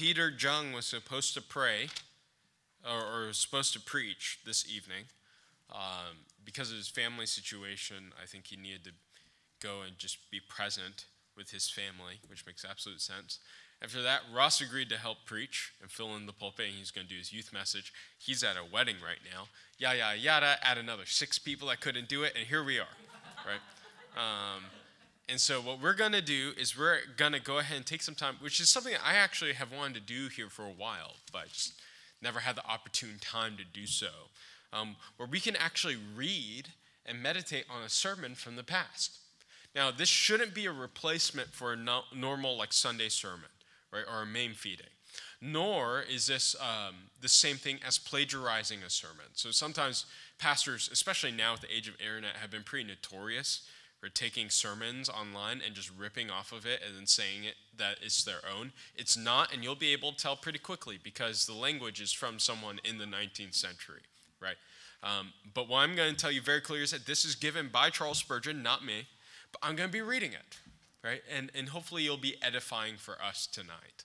[0.00, 1.88] Peter Jung was supposed to pray
[2.90, 5.04] or, or supposed to preach this evening.
[5.70, 8.90] Um, because of his family situation, I think he needed to
[9.60, 11.04] go and just be present
[11.36, 13.40] with his family, which makes absolute sense.
[13.82, 17.06] After that, Ross agreed to help preach and fill in the pulpit, and he's going
[17.06, 17.92] to do his youth message.
[18.18, 19.48] He's at a wedding right now.
[19.76, 20.56] Yada, yada, yada.
[20.62, 22.96] Add another six people that couldn't do it, and here we are,
[23.46, 23.60] right?
[24.16, 24.64] Um,
[25.30, 28.02] and so, what we're going to do is we're going to go ahead and take
[28.02, 31.14] some time, which is something I actually have wanted to do here for a while,
[31.32, 31.74] but just
[32.20, 34.08] never had the opportune time to do so,
[34.72, 36.70] um, where we can actually read
[37.06, 39.18] and meditate on a sermon from the past.
[39.74, 43.50] Now, this shouldn't be a replacement for a no- normal, like Sunday sermon
[43.92, 44.86] right, or a main feeding.
[45.40, 49.26] Nor is this um, the same thing as plagiarizing a sermon.
[49.34, 50.06] So sometimes
[50.38, 53.62] pastors, especially now with the age of internet, have been pretty notorious
[54.00, 57.98] for taking sermons online and just ripping off of it and then saying it that
[58.02, 58.72] it's their own.
[58.96, 62.38] It's not, and you'll be able to tell pretty quickly because the language is from
[62.38, 64.02] someone in the 19th century,
[64.40, 64.56] right?
[65.02, 67.68] Um, but what I'm going to tell you very clearly is that this is given
[67.68, 69.06] by Charles Spurgeon, not me,
[69.52, 70.58] but I'm going to be reading it
[71.02, 71.22] right?
[71.34, 74.04] And, and hopefully you'll be edifying for us tonight.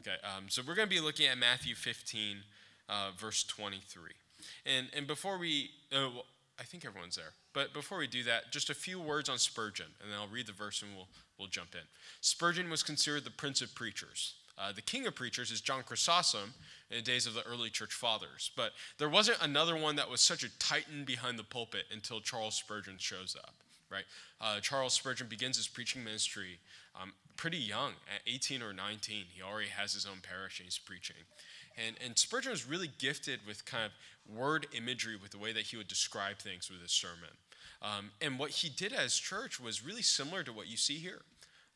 [0.00, 2.38] Okay, um, so we're going to be looking at Matthew 15,
[2.88, 4.10] uh, verse 23.
[4.66, 6.08] And, and before we, uh,
[6.58, 9.86] I think everyone's there, but before we do that, just a few words on Spurgeon,
[10.00, 11.80] and then I'll read the verse and we'll, we'll jump in.
[12.20, 14.34] Spurgeon was considered the prince of preachers.
[14.56, 16.54] Uh, the king of preachers is John Chrysostom
[16.90, 18.52] in the days of the early church fathers.
[18.56, 22.54] But there wasn't another one that was such a titan behind the pulpit until Charles
[22.54, 23.54] Spurgeon shows up
[23.90, 24.04] right?
[24.40, 26.58] Uh, Charles Spurgeon begins his preaching ministry
[27.00, 29.24] um, pretty young, at 18 or 19.
[29.34, 31.16] He already has his own parish and he's preaching.
[31.76, 35.62] And, and Spurgeon was really gifted with kind of word imagery with the way that
[35.62, 37.30] he would describe things with his sermon.
[37.82, 41.22] Um, and what he did as church was really similar to what you see here.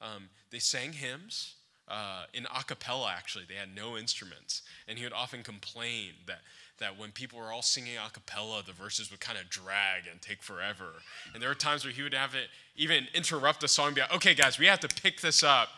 [0.01, 1.55] Um, they sang hymns.
[1.91, 4.61] Uh, in a cappella, actually, they had no instruments.
[4.87, 6.41] And he would often complain that
[6.79, 10.23] that when people were all singing a cappella, the verses would kind of drag and
[10.23, 10.87] take forever.
[11.35, 14.01] And there were times where he would have it even interrupt the song and be
[14.01, 15.69] like, okay, guys, we have to pick this up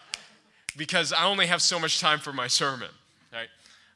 [0.77, 2.91] because I only have so much time for my sermon,
[3.33, 3.49] right?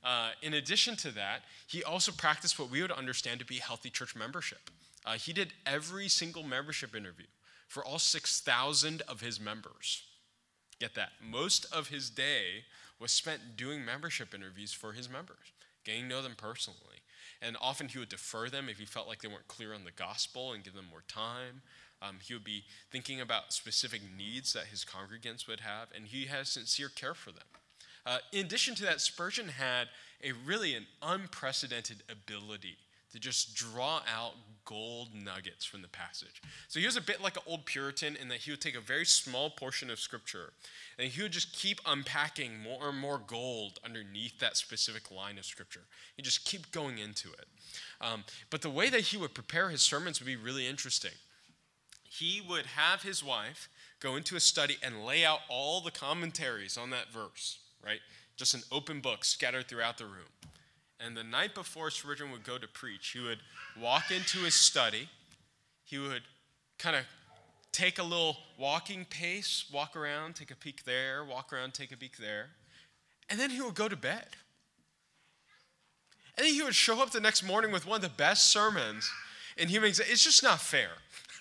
[0.04, 3.91] Uh, in addition to that, he also practiced what we would understand to be healthy
[3.91, 4.70] church membership.
[5.06, 7.26] Uh, he did every single membership interview
[7.69, 10.04] for all 6,000 of his members.
[10.81, 11.10] Get that.
[11.22, 12.64] Most of his day
[13.00, 15.53] was spent doing membership interviews for his members
[15.84, 17.03] getting to know them personally.
[17.41, 19.91] And often he would defer them if he felt like they weren't clear on the
[19.91, 21.62] gospel and give them more time.
[22.03, 26.26] Um, he would be thinking about specific needs that his congregants would have, and he
[26.26, 27.44] has sincere care for them.
[28.06, 29.88] Uh, in addition to that, Spurgeon had
[30.22, 32.76] a really an unprecedented ability
[33.12, 34.32] to just draw out
[34.65, 36.43] gold nuggets from the passage.
[36.69, 38.81] So he was a bit like an old Puritan in that he would take a
[38.81, 40.53] very small portion of scripture
[40.98, 45.44] and he would just keep unpacking more and more gold underneath that specific line of
[45.44, 45.82] scripture.
[46.16, 47.47] He'd just keep going into it.
[48.00, 51.12] Um, but the way that he would prepare his sermons would be really interesting.
[52.09, 53.69] He would have his wife
[54.00, 58.00] go into a study and lay out all the commentaries on that verse, right?
[58.36, 60.30] Just an open book scattered throughout the room.
[61.00, 63.40] And the night before Spurgeon would go to preach, he would
[63.80, 65.08] walk into his study.
[65.84, 66.22] He would
[66.78, 67.04] kind of
[67.72, 71.96] take a little walking pace, walk around, take a peek there, walk around, take a
[71.96, 72.50] peek there.
[73.28, 74.28] And then he would go to bed.
[76.36, 79.10] And then he would show up the next morning with one of the best sermons
[79.56, 80.14] in human existence.
[80.14, 80.90] It's just not fair,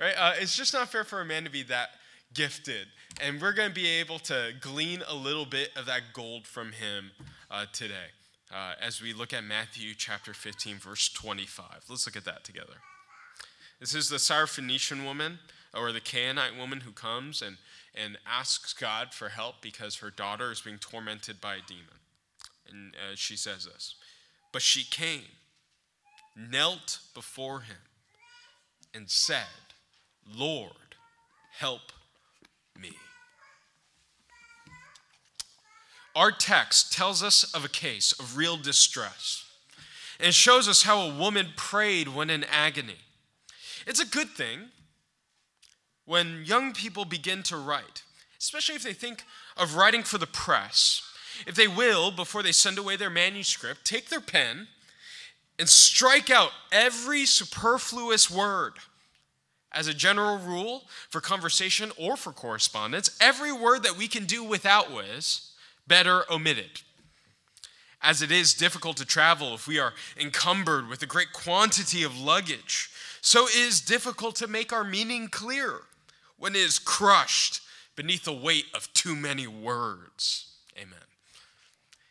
[0.00, 0.14] right?
[0.16, 1.90] Uh, it's just not fair for a man to be that
[2.34, 2.88] gifted.
[3.20, 6.72] And we're going to be able to glean a little bit of that gold from
[6.72, 7.10] him
[7.50, 8.12] uh, today
[8.52, 11.84] uh, as we look at Matthew chapter 15, verse 25.
[11.88, 12.74] Let's look at that together.
[13.80, 15.38] This is the Syrophoenician woman
[15.74, 17.58] or the Canaanite woman who comes and,
[17.94, 21.84] and asks God for help because her daughter is being tormented by a demon.
[22.68, 23.94] And uh, she says this
[24.52, 25.22] But she came,
[26.36, 27.76] knelt before him,
[28.94, 29.46] and said,
[30.26, 30.96] Lord,
[31.58, 31.92] help
[32.78, 32.92] me.
[36.14, 39.44] Our text tells us of a case of real distress
[40.20, 42.96] and shows us how a woman prayed when in agony.
[43.86, 44.70] It's a good thing
[46.04, 48.02] when young people begin to write,
[48.40, 49.24] especially if they think
[49.56, 51.02] of writing for the press,
[51.46, 54.68] if they will, before they send away their manuscript, take their pen
[55.58, 58.74] and strike out every superfluous word.
[59.72, 64.42] As a general rule, for conversation or for correspondence, every word that we can do
[64.42, 65.52] without was
[65.86, 66.82] better omitted.
[68.00, 72.18] As it is difficult to travel if we are encumbered with a great quantity of
[72.18, 75.80] luggage, so it is difficult to make our meaning clear
[76.38, 77.60] when it is crushed
[77.96, 80.52] beneath the weight of too many words.
[80.78, 80.98] Amen.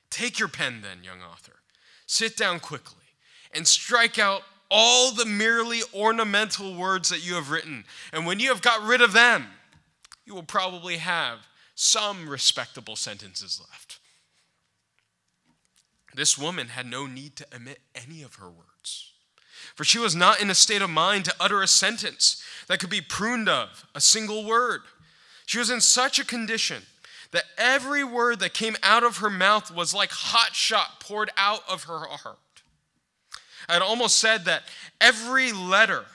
[0.09, 1.53] Take your pen then, young author.
[2.05, 3.05] Sit down quickly
[3.53, 7.85] and strike out all the merely ornamental words that you have written.
[8.11, 9.47] And when you have got rid of them,
[10.25, 13.99] you will probably have some respectable sentences left.
[16.15, 19.13] This woman had no need to omit any of her words,
[19.75, 22.89] for she was not in a state of mind to utter a sentence that could
[22.89, 24.81] be pruned of, a single word.
[25.45, 26.83] She was in such a condition
[27.31, 31.61] that every word that came out of her mouth was like hot shot poured out
[31.69, 32.39] of her heart.
[33.67, 34.63] I had almost said that
[35.01, 36.05] every letter,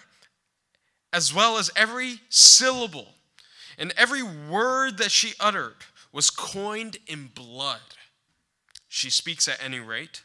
[1.12, 3.08] as well as every syllable,
[3.78, 5.76] and every word that she uttered
[6.12, 7.80] was coined in blood.
[8.88, 10.22] She speaks at any rate,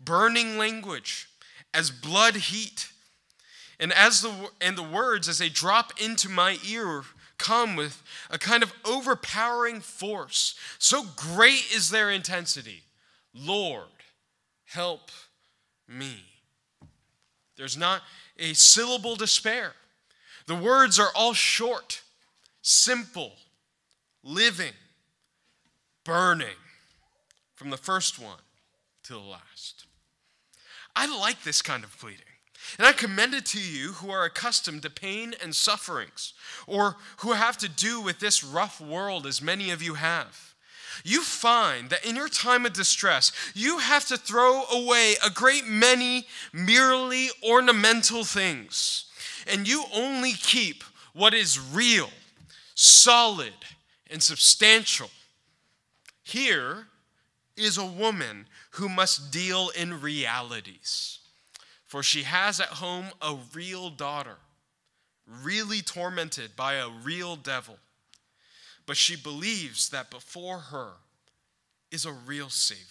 [0.00, 1.28] burning language
[1.72, 2.90] as blood heat.
[3.80, 7.04] And as the and the words as they drop into my ear
[7.38, 10.56] come with a kind of overpowering force.
[10.78, 12.82] So great is their intensity.
[13.32, 13.86] Lord,
[14.64, 15.12] help
[15.86, 16.27] me.
[17.58, 18.02] There's not
[18.38, 19.72] a syllable to spare.
[20.46, 22.00] The words are all short,
[22.62, 23.32] simple,
[24.22, 24.72] living,
[26.04, 26.56] burning,
[27.54, 28.38] from the first one
[29.02, 29.84] to the last.
[30.96, 32.22] I like this kind of pleading.
[32.78, 36.34] And I commend it to you who are accustomed to pain and sufferings,
[36.66, 40.54] or who have to do with this rough world, as many of you have.
[41.04, 45.66] You find that in your time of distress, you have to throw away a great
[45.66, 49.06] many merely ornamental things,
[49.46, 52.10] and you only keep what is real,
[52.74, 53.54] solid,
[54.10, 55.10] and substantial.
[56.22, 56.86] Here
[57.56, 61.18] is a woman who must deal in realities
[61.88, 64.36] for she has at home a real daughter,
[65.42, 67.78] really tormented by a real devil.
[68.88, 70.94] But she believes that before her
[71.92, 72.84] is a real Savior.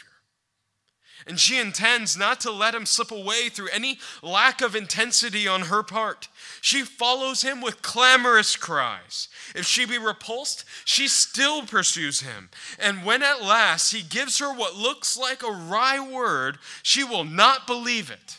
[1.26, 5.64] And she intends not to let him slip away through any lack of intensity on
[5.64, 6.30] her part.
[6.62, 9.28] She follows him with clamorous cries.
[9.54, 12.50] If she be repulsed, she still pursues him.
[12.80, 17.26] And when at last he gives her what looks like a wry word, she will
[17.26, 18.38] not believe it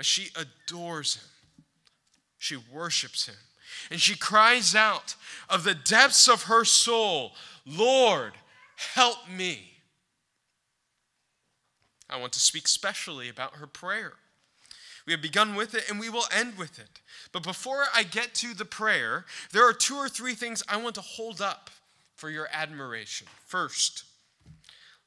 [0.00, 1.64] but she adores him.
[2.38, 3.34] She worships him.
[3.90, 5.16] And she cries out
[5.48, 7.32] of the depths of her soul,
[7.66, 8.32] Lord,
[8.76, 9.70] help me.
[12.08, 14.14] I want to speak specially about her prayer.
[15.06, 17.00] We have begun with it and we will end with it.
[17.32, 20.94] But before I get to the prayer, there are two or three things I want
[20.96, 21.70] to hold up
[22.16, 23.26] for your admiration.
[23.46, 24.04] First,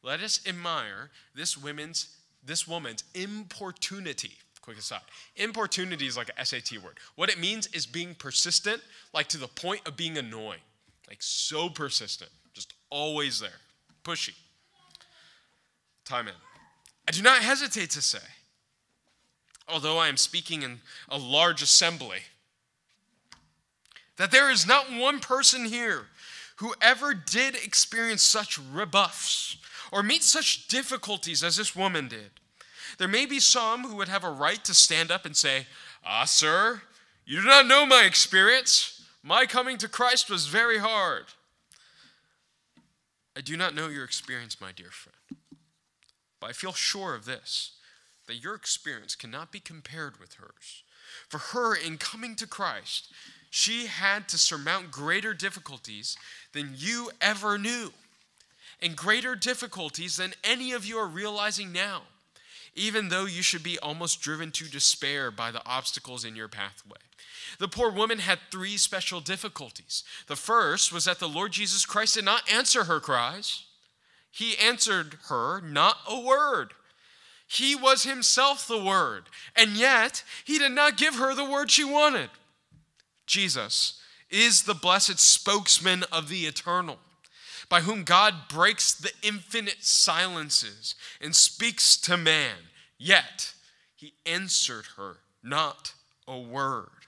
[0.01, 4.33] let us admire this woman's this woman's importunity
[4.63, 5.01] quick aside.
[5.35, 6.97] Importunity is like a SAT word.
[7.15, 8.81] What it means is being persistent,
[9.13, 10.61] like to the point of being annoying.
[11.07, 13.59] Like so persistent, just always there.
[14.03, 14.33] Pushy.
[16.05, 16.33] Time in.
[17.07, 18.19] I do not hesitate to say,
[19.67, 22.19] although I am speaking in a large assembly,
[24.17, 26.07] that there is not one person here
[26.57, 29.57] who ever did experience such rebuffs
[29.91, 32.31] or meet such difficulties as this woman did.
[32.97, 35.67] There may be some who would have a right to stand up and say,
[36.05, 36.81] Ah, sir,
[37.25, 39.01] you do not know my experience.
[39.23, 41.25] My coming to Christ was very hard.
[43.35, 45.41] I do not know your experience, my dear friend,
[46.39, 47.71] but I feel sure of this
[48.27, 50.83] that your experience cannot be compared with hers.
[51.27, 53.11] For her, in coming to Christ,
[53.49, 56.17] she had to surmount greater difficulties
[56.53, 57.91] than you ever knew,
[58.81, 62.03] and greater difficulties than any of you are realizing now
[62.75, 66.97] even though you should be almost driven to despair by the obstacles in your pathway.
[67.59, 70.03] The poor woman had three special difficulties.
[70.27, 73.63] The first was that the Lord Jesus Christ did not answer her cries,
[74.31, 76.73] He answered her not a word.
[77.47, 79.25] He was Himself the Word,
[79.55, 82.29] and yet He did not give her the word she wanted.
[83.27, 84.01] Jesus
[84.31, 86.97] is the blessed spokesman of the eternal
[87.73, 92.55] by whom God breaks the infinite silences and speaks to man.
[92.99, 93.55] Yet
[93.95, 95.95] he answered her not
[96.27, 97.07] a word.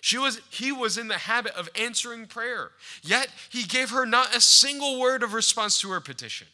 [0.00, 2.70] She was, he was in the habit of answering prayer,
[3.02, 6.46] yet he gave her not a single word of response to her petition.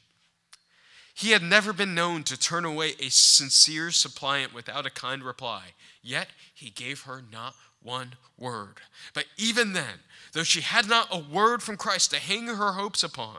[1.13, 5.75] He had never been known to turn away a sincere suppliant without a kind reply,
[6.03, 8.77] yet he gave her not one word.
[9.13, 10.01] But even then,
[10.35, 13.39] though she had not a word from Christ to hang her hopes upon,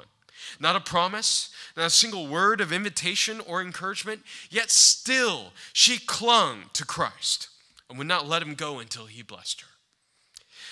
[0.60, 6.64] not a promise, not a single word of invitation or encouragement, yet still she clung
[6.74, 7.50] to Christ
[7.90, 9.68] and would not let him go until he blessed her.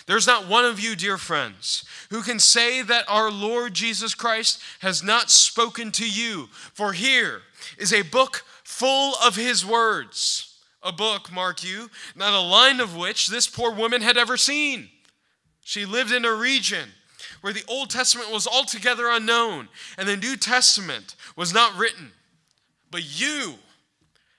[0.05, 4.61] There's not one of you, dear friends, who can say that our Lord Jesus Christ
[4.79, 6.49] has not spoken to you.
[6.73, 7.41] For here
[7.77, 10.57] is a book full of his words.
[10.81, 14.89] A book, mark you, not a line of which this poor woman had ever seen.
[15.63, 16.89] She lived in a region
[17.41, 22.11] where the Old Testament was altogether unknown and the New Testament was not written.
[22.91, 23.55] But you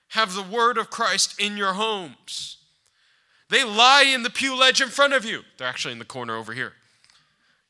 [0.09, 2.57] have the word of Christ in your homes.
[3.49, 5.41] They lie in the pew ledge in front of you.
[5.57, 6.73] They're actually in the corner over here.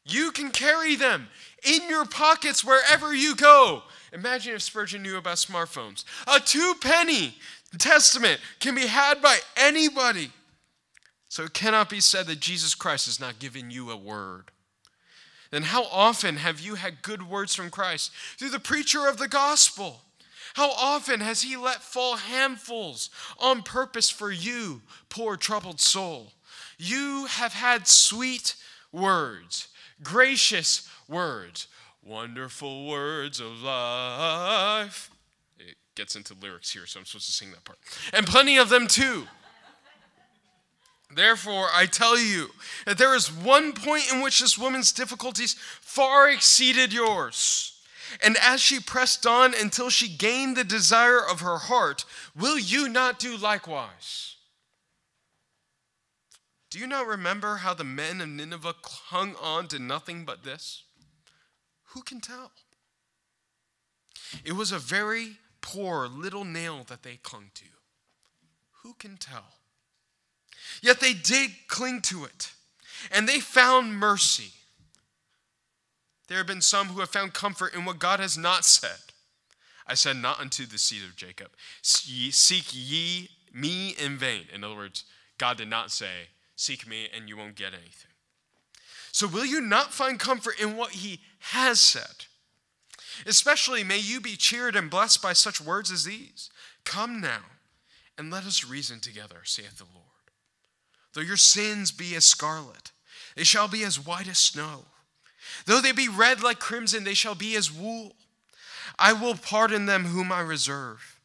[0.05, 1.27] You can carry them
[1.63, 3.83] in your pockets wherever you go.
[4.13, 6.05] Imagine if Spurgeon knew about smartphones.
[6.27, 7.35] A two penny
[7.77, 10.31] testament can be had by anybody.
[11.35, 14.51] So it cannot be said that Jesus Christ has not given you a word.
[15.51, 19.27] Then how often have you had good words from Christ through the preacher of the
[19.27, 19.99] gospel?
[20.53, 26.31] How often has he let fall handfuls on purpose for you, poor troubled soul?
[26.77, 28.55] You have had sweet
[28.93, 29.67] words,
[30.01, 31.67] gracious words,
[32.01, 35.11] wonderful words of life.
[35.59, 37.79] It gets into lyrics here, so I'm supposed to sing that part.
[38.13, 39.27] And plenty of them too.
[41.15, 42.49] Therefore, I tell you
[42.85, 47.81] that there is one point in which this woman's difficulties far exceeded yours.
[48.21, 52.03] And as she pressed on until she gained the desire of her heart,
[52.37, 54.35] will you not do likewise?
[56.69, 60.83] Do you not remember how the men of Nineveh hung on to nothing but this?
[61.93, 62.51] Who can tell?
[64.43, 67.65] It was a very poor little nail that they clung to.
[68.83, 69.53] Who can tell?
[70.81, 72.51] Yet they did cling to it,
[73.11, 74.51] and they found mercy.
[76.27, 78.97] There have been some who have found comfort in what God has not said.
[79.87, 81.49] I said, Not unto the seed of Jacob.
[81.81, 84.45] Seek ye me in vain.
[84.53, 85.03] In other words,
[85.37, 88.11] God did not say, Seek me and you won't get anything.
[89.11, 92.25] So, will you not find comfort in what he has said?
[93.25, 96.49] Especially, may you be cheered and blessed by such words as these
[96.83, 97.43] Come now,
[98.17, 100.04] and let us reason together, saith the Lord.
[101.15, 102.91] Though your sins be as scarlet,
[103.35, 104.83] they shall be as white as snow.
[105.65, 108.15] Though they be red like crimson, they shall be as wool.
[108.99, 111.19] I will pardon them whom I reserve.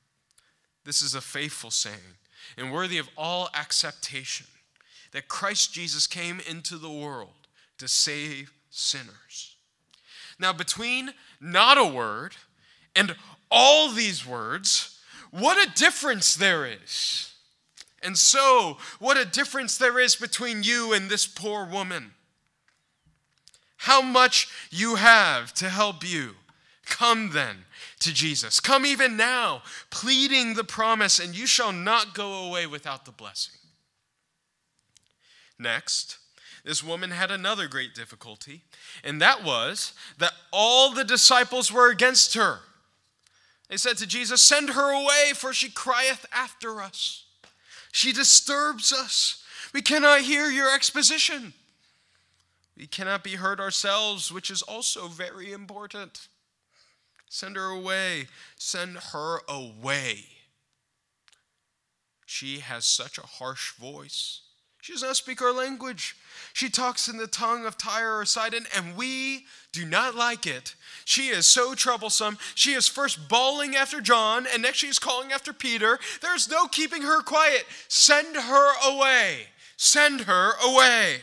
[0.85, 2.17] This is a faithful saying
[2.57, 4.47] and worthy of all acceptation
[5.13, 9.57] that Christ Jesus came into the world to save sinners.
[10.39, 12.37] Now, between not a word
[12.95, 13.17] and
[13.51, 14.99] all these words,
[15.33, 17.30] what a difference there is.
[18.03, 22.13] And so, what a difference there is between you and this poor woman
[23.85, 26.35] how much you have to help you.
[26.85, 27.65] Come then
[28.01, 28.61] to Jesus.
[28.61, 33.55] Come even now, pleading the promise, and you shall not go away without the blessing.
[35.59, 36.19] Next,
[36.63, 38.65] this woman had another great difficulty,
[39.03, 42.59] and that was that all the disciples were against her.
[43.71, 47.25] They said to Jesus, Send her away, for she crieth after us.
[47.93, 49.43] She disturbs us.
[49.73, 51.53] We cannot hear your exposition.
[52.77, 56.29] We cannot be heard ourselves, which is also very important.
[57.29, 58.27] Send her away.
[58.57, 60.25] Send her away.
[62.27, 64.41] She has such a harsh voice.
[64.81, 66.17] She does not speak our language.
[66.53, 70.75] She talks in the tongue of Tyre or Sidon, and we do not like it.
[71.05, 72.39] She is so troublesome.
[72.55, 75.99] She is first bawling after John, and next she is calling after Peter.
[76.23, 77.67] There's no keeping her quiet.
[77.89, 79.49] Send her away.
[79.77, 81.21] Send her away.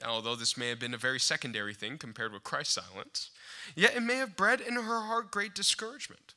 [0.00, 3.30] Now, although this may have been a very secondary thing compared with Christ's silence,
[3.74, 6.34] yet it may have bred in her heart great discouragement.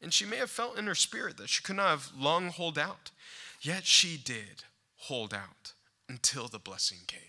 [0.00, 2.78] And she may have felt in her spirit that she could not have long hold
[2.78, 3.10] out.
[3.60, 4.64] Yet she did
[4.96, 5.72] hold out
[6.08, 7.20] until the blessing came.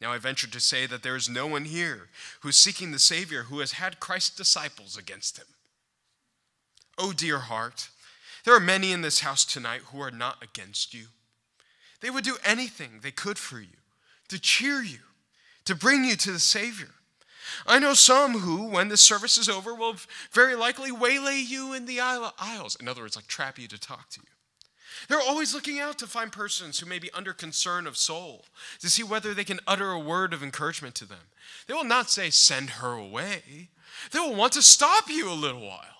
[0.00, 2.08] Now, I venture to say that there is no one here
[2.40, 5.46] who is seeking the Savior who has had Christ's disciples against him.
[6.98, 7.88] Oh, dear heart,
[8.44, 11.06] there are many in this house tonight who are not against you.
[12.00, 13.78] They would do anything they could for you
[14.28, 14.98] to cheer you,
[15.66, 16.88] to bring you to the Savior.
[17.66, 19.96] I know some who, when the service is over, will
[20.32, 22.76] very likely waylay you in the aisles.
[22.80, 24.26] In other words, like trap you to talk to you.
[25.08, 28.44] They're always looking out to find persons who may be under concern of soul,
[28.80, 31.30] to see whether they can utter a word of encouragement to them.
[31.66, 33.68] They will not say, send her away.
[34.10, 35.92] They will want to stop you a little while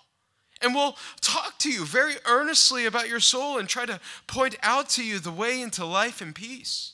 [0.60, 4.88] and will talk to you very earnestly about your soul and try to point out
[4.90, 6.92] to you the way into life and peace.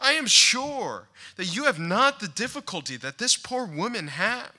[0.00, 4.50] I am sure that you have not the difficulty that this poor woman had.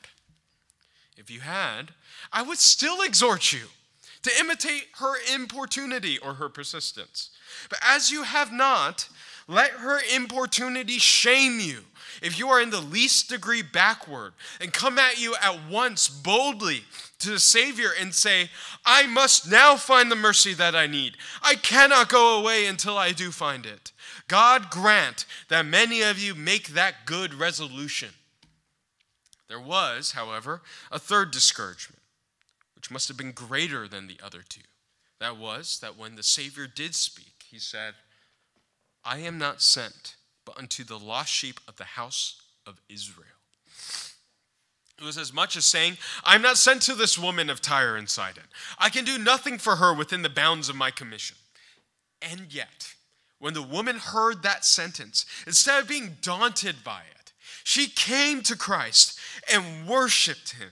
[1.17, 1.91] If you had,
[2.31, 3.67] I would still exhort you
[4.23, 7.29] to imitate her importunity or her persistence.
[7.69, 9.07] But as you have not,
[9.47, 11.81] Let her importunity shame you
[12.21, 16.83] if you are in the least degree backward and come at you at once boldly
[17.19, 18.49] to the Savior and say,
[18.85, 21.17] I must now find the mercy that I need.
[21.41, 23.91] I cannot go away until I do find it.
[24.27, 28.09] God grant that many of you make that good resolution.
[29.49, 30.61] There was, however,
[30.91, 32.01] a third discouragement,
[32.83, 34.59] which must have been greater than the other two.
[35.21, 37.93] That was that when the Savior did speak, he said,
[39.05, 43.39] I am not sent but unto the lost sheep of the house of Israel.
[44.99, 48.09] It was as much as saying, I'm not sent to this woman of Tyre and
[48.09, 48.43] Sidon.
[48.77, 51.37] I can do nothing for her within the bounds of my commission.
[52.21, 52.95] And yet,
[53.39, 57.31] when the woman heard that sentence, instead of being daunted by it,
[57.63, 59.17] she came to Christ
[59.49, 60.71] and worshiped him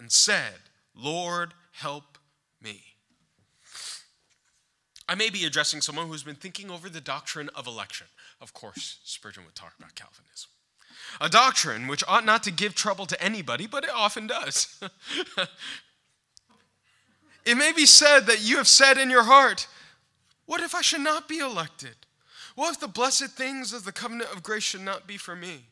[0.00, 0.54] and said,
[0.94, 2.18] Lord, help
[2.60, 2.82] me.
[5.08, 8.06] I may be addressing someone who's been thinking over the doctrine of election.
[8.40, 10.50] Of course, Spurgeon would talk about Calvinism.
[11.20, 14.80] A doctrine which ought not to give trouble to anybody, but it often does.
[17.44, 19.66] it may be said that you have said in your heart,
[20.46, 21.96] What if I should not be elected?
[22.54, 25.66] What if the blessed things of the covenant of grace should not be for me?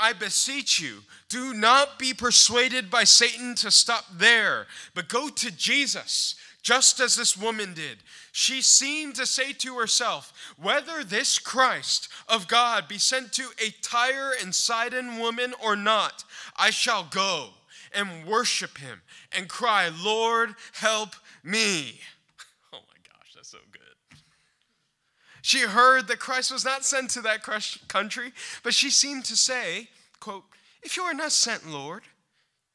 [0.00, 5.50] I beseech you, do not be persuaded by Satan to stop there, but go to
[5.50, 7.98] Jesus just as this woman did.
[8.32, 13.70] She seemed to say to herself, Whether this Christ of God be sent to a
[13.82, 16.24] Tyre and Sidon woman or not,
[16.56, 17.50] I shall go
[17.94, 19.02] and worship him
[19.32, 21.10] and cry, Lord, help
[21.42, 22.00] me.
[22.72, 23.80] Oh my gosh, that's so good.
[25.42, 27.42] She heard that Christ was not sent to that
[27.88, 28.32] country,
[28.62, 29.88] but she seemed to say,
[30.20, 30.44] quote,
[30.82, 32.02] If you are not sent, Lord,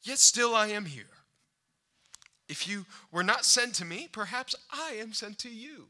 [0.03, 1.05] yet still I am here.
[2.47, 5.87] If you were not sent to me, perhaps I am sent to you.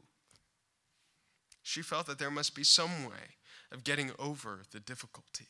[1.62, 3.36] She felt that there must be some way
[3.72, 5.48] of getting over the difficulty.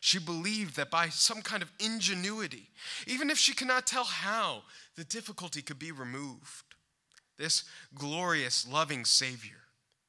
[0.00, 2.70] She believed that by some kind of ingenuity,
[3.06, 4.64] even if she could not tell how,
[4.96, 6.64] the difficulty could be removed.
[7.38, 9.61] This glorious, loving Savior,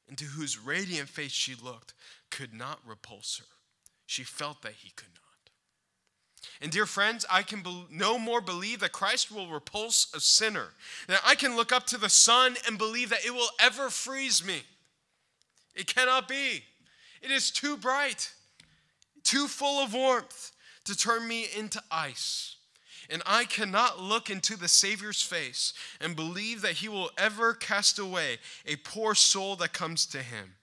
[0.08, 1.94] into whose radiant face she looked,
[2.30, 3.46] could not repulse her.
[4.06, 5.24] She felt that he could not.
[6.60, 10.68] And dear friends, I can be- no more believe that Christ will repulse a sinner
[11.06, 14.44] than I can look up to the sun and believe that it will ever freeze
[14.44, 14.62] me.
[15.74, 16.64] It cannot be.
[17.22, 18.32] It is too bright,
[19.22, 20.52] too full of warmth
[20.84, 22.53] to turn me into ice.
[23.10, 27.98] And I cannot look into the Savior's face and believe that he will ever cast
[27.98, 30.54] away a poor soul that comes to him.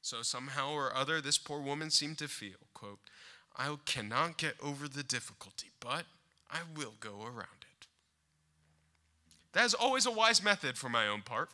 [0.00, 3.00] So somehow or other, this poor woman seemed to feel, quote,
[3.56, 6.04] I cannot get over the difficulty, but
[6.50, 7.86] I will go around it.
[9.52, 11.50] That is always a wise method for my own part.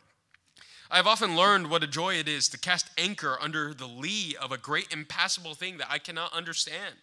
[0.89, 4.35] I have often learned what a joy it is to cast anchor under the lee
[4.39, 6.95] of a great impassable thing that I cannot understand.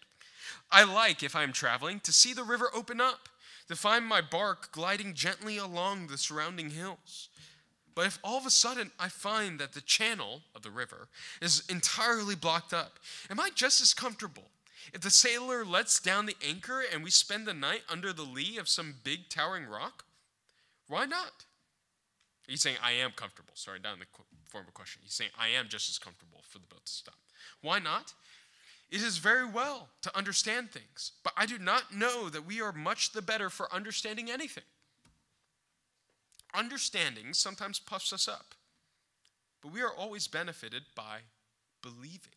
[0.71, 3.29] I like, if I am traveling, to see the river open up,
[3.67, 7.29] to find my bark gliding gently along the surrounding hills.
[7.95, 11.07] But if all of a sudden I find that the channel of the river
[11.41, 14.49] is entirely blocked up, am I just as comfortable
[14.91, 18.57] if the sailor lets down the anchor and we spend the night under the lee
[18.57, 20.03] of some big towering rock,
[20.87, 21.45] why not?
[22.47, 23.53] He's saying, I am comfortable.
[23.53, 24.05] Sorry, down in the
[24.49, 25.01] form of question.
[25.03, 27.15] He's saying, I am just as comfortable for the boat to stop.
[27.61, 28.13] Why not?
[28.93, 32.71] It is very well to understand things, but I do not know that we are
[32.71, 34.65] much the better for understanding anything.
[36.53, 38.53] Understanding sometimes puffs us up,
[39.63, 41.21] but we are always benefited by
[41.81, 42.35] believing.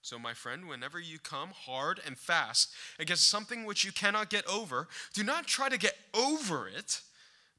[0.00, 4.46] So, my friend, whenever you come hard and fast against something which you cannot get
[4.46, 7.02] over, do not try to get over it,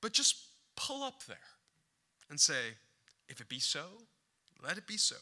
[0.01, 1.37] but just pull up there
[2.27, 2.73] and say,
[3.29, 3.85] If it be so,
[4.63, 5.17] let it be so.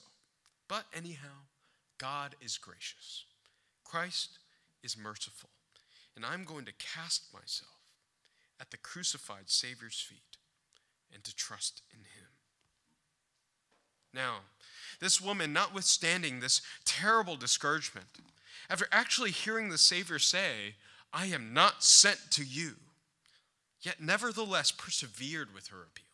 [0.70, 1.48] But anyhow,
[2.06, 3.26] God is gracious,
[3.84, 4.38] Christ
[4.84, 5.50] is merciful,
[6.16, 7.80] and I'm going to cast myself
[8.62, 10.38] at the crucified Savior's feet
[11.12, 12.30] and to trust in Him.
[14.14, 14.42] Now,
[15.00, 18.06] this woman, notwithstanding this terrible discouragement,
[18.70, 20.76] after actually hearing the Savior say,
[21.12, 22.76] I am not sent to you,
[23.82, 26.06] yet nevertheless persevered with her appeal.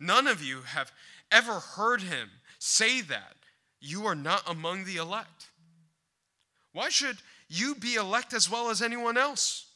[0.00, 0.90] None of you have
[1.30, 3.36] ever heard him say that
[3.84, 5.50] you are not among the elect.
[6.72, 7.18] Why should
[7.48, 9.66] you be elect as well as anyone else?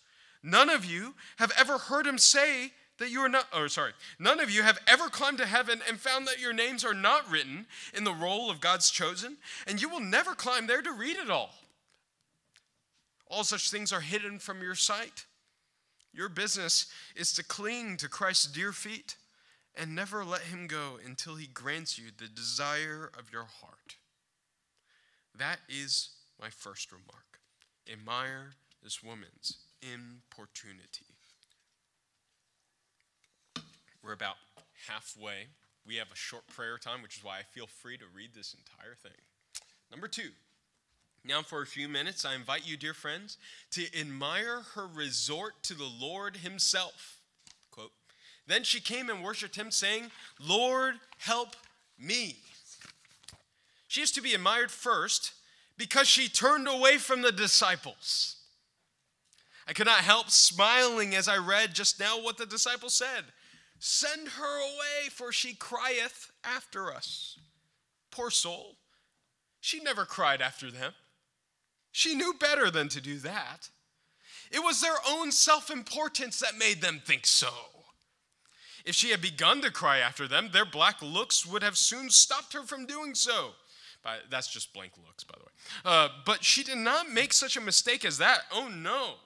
[0.42, 4.40] None of you have ever heard him say that you are not, or sorry, none
[4.40, 7.66] of you have ever climbed to heaven and found that your names are not written
[7.94, 11.30] in the roll of God's chosen, and you will never climb there to read it
[11.30, 11.54] all.
[13.28, 15.26] All such things are hidden from your sight.
[16.12, 19.16] Your business is to cling to Christ's dear feet
[19.78, 23.96] and never let him go until he grants you the desire of your heart.
[25.38, 26.10] That is
[26.40, 27.38] my first remark.
[27.90, 31.14] Admire this woman's importunity.
[34.02, 34.36] We're about
[34.88, 35.46] halfway.
[35.86, 38.54] We have a short prayer time, which is why I feel free to read this
[38.54, 39.20] entire thing.
[39.90, 40.30] Number two.
[41.24, 43.38] Now, for a few minutes, I invite you, dear friends,
[43.72, 47.17] to admire her resort to the Lord Himself.
[48.48, 51.54] Then she came and worshiped Him, saying, Lord, help
[51.98, 52.36] me.
[53.86, 55.32] She is to be admired first
[55.76, 58.36] because she turned away from the disciples.
[59.68, 63.24] I could not help smiling as I read just now what the disciples said.
[63.78, 67.38] Send her away, for she crieth after us.
[68.10, 68.76] Poor soul.
[69.60, 70.94] She never cried after them.
[71.92, 73.68] She knew better than to do that.
[74.50, 77.50] It was their own self importance that made them think so.
[78.88, 82.54] If she had begun to cry after them, their black looks would have soon stopped
[82.54, 83.50] her from doing so.
[84.02, 85.50] But that's just blank looks, by the way.
[85.84, 88.44] Uh, but she did not make such a mistake as that.
[88.50, 89.16] Oh no.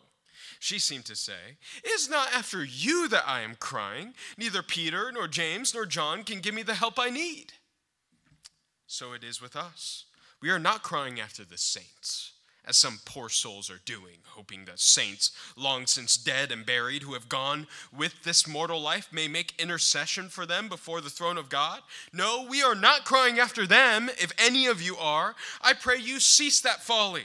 [0.59, 4.15] She seemed to say, It is not after you that I am crying.
[4.37, 7.53] Neither Peter, nor James, nor John can give me the help I need.
[8.89, 10.07] So it is with us.
[10.41, 12.32] We are not crying after the saints,
[12.65, 17.15] as some poor souls are doing, hoping that saints, long since dead and buried, who
[17.15, 21.49] have gone with this mortal life, may make intercession for them before the throne of
[21.49, 21.81] God.
[22.13, 24.09] No, we are not crying after them.
[24.11, 27.25] If any of you are, I pray you cease that folly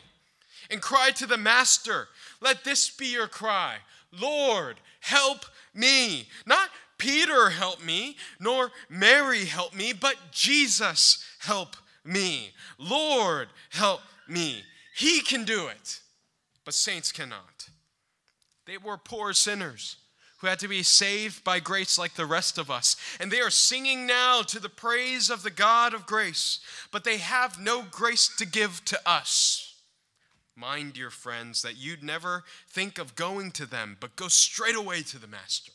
[0.69, 2.08] and cry to the Master
[2.41, 3.78] let this be your cry
[4.12, 6.30] Lord, help me.
[6.45, 12.54] Not Peter, help me, nor Mary, help me, but Jesus, help me.
[12.80, 14.63] Lord, help me.
[14.98, 16.00] He can do it,
[16.66, 17.70] but saints cannot.
[18.66, 19.98] They were poor sinners
[20.40, 22.96] who had to be saved by grace like the rest of us.
[23.20, 26.60] And they are singing now to the praise of the God of grace,
[26.92, 29.76] but they have no grace to give to us.
[30.56, 35.04] Mind, dear friends, that you'd never think of going to them, but go straight away
[35.04, 35.74] to the Master,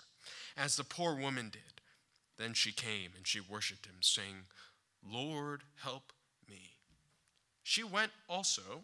[0.56, 1.80] as the poor woman did.
[2.38, 4.46] Then she came and she worshiped him, saying,
[5.08, 6.12] Lord, help
[6.48, 6.72] me.
[7.62, 8.82] She went also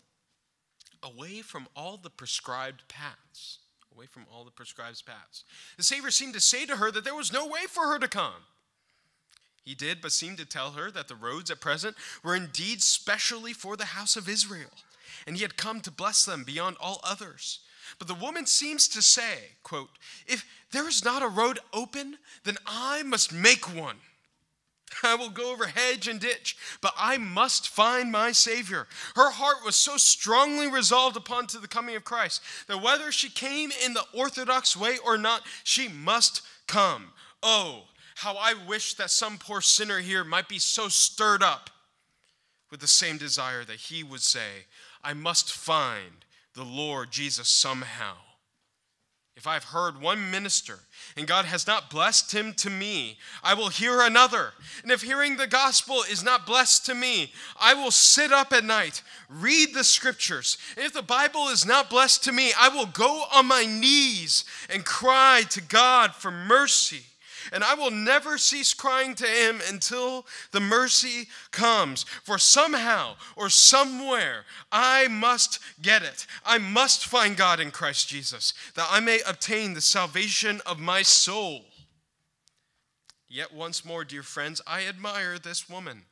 [1.02, 3.58] away from all the prescribed paths.
[3.94, 5.44] Away from all the prescribed paths.
[5.76, 8.08] The Savior seemed to say to her that there was no way for her to
[8.08, 8.44] come.
[9.64, 13.52] He did but seemed to tell her that the roads at present were indeed specially
[13.52, 14.70] for the house of Israel
[15.26, 17.60] and he had come to bless them beyond all others.
[17.98, 19.90] But the woman seems to say, quote,
[20.26, 23.96] If there is not a road open, then I must make one.
[25.02, 28.86] I will go over hedge and ditch, but I must find my Savior.
[29.14, 33.28] Her heart was so strongly resolved upon to the coming of Christ that whether she
[33.28, 37.12] came in the orthodox way or not, she must come.
[37.42, 37.84] Oh,
[38.16, 41.70] how I wish that some poor sinner here might be so stirred up
[42.70, 44.66] with the same desire that he would say,
[45.02, 46.24] I must find
[46.54, 48.16] the Lord Jesus somehow.
[49.38, 50.80] If I've heard one minister
[51.16, 54.52] and God has not blessed him to me, I will hear another.
[54.82, 58.64] And if hearing the gospel is not blessed to me, I will sit up at
[58.64, 60.58] night, read the scriptures.
[60.76, 64.44] And if the Bible is not blessed to me, I will go on my knees
[64.68, 67.04] and cry to God for mercy
[67.52, 72.04] and I will never cease crying to him until the mercy comes.
[72.24, 76.26] For somehow or somewhere, I must get it.
[76.44, 81.02] I must find God in Christ Jesus, that I may obtain the salvation of my
[81.02, 81.64] soul.
[83.28, 86.04] Yet once more, dear friends, I admire this woman.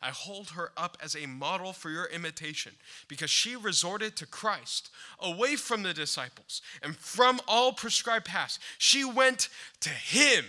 [0.00, 2.72] I hold her up as a model for your imitation
[3.08, 8.58] because she resorted to Christ away from the disciples and from all prescribed paths.
[8.78, 9.48] She went
[9.80, 10.44] to Him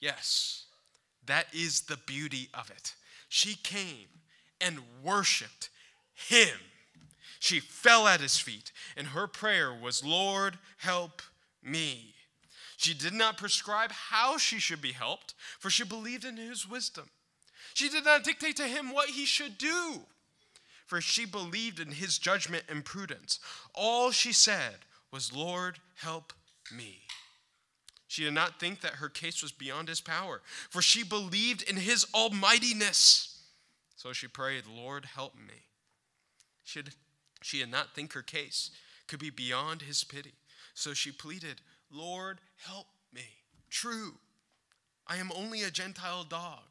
[0.00, 0.64] Yes,
[1.26, 2.94] that is the beauty of it.
[3.28, 4.08] She came
[4.60, 5.70] and worshiped
[6.14, 6.56] him.
[7.40, 11.22] She fell at his feet, and her prayer was, Lord, help
[11.62, 12.14] me.
[12.76, 17.10] She did not prescribe how she should be helped, for she believed in his wisdom.
[17.74, 20.00] She did not dictate to him what he should do,
[20.86, 23.38] for she believed in his judgment and prudence.
[23.74, 24.76] All she said
[25.12, 26.32] was, Lord, help
[26.74, 27.00] me.
[28.08, 30.40] She did not think that her case was beyond his power,
[30.70, 33.42] for she believed in his almightiness.
[33.96, 35.66] So she prayed, Lord, help me.
[36.64, 36.94] She did,
[37.42, 38.70] she did not think her case
[39.08, 40.32] could be beyond his pity.
[40.72, 43.26] So she pleaded, Lord, help me.
[43.68, 44.14] True,
[45.06, 46.64] I am only a Gentile dog,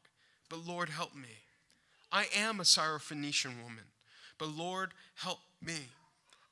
[0.50, 1.43] but Lord, help me.
[2.12, 3.84] I am a Syrophoenician woman,
[4.39, 5.89] but Lord, help me.